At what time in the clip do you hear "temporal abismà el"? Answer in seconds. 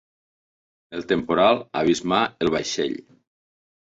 1.11-2.51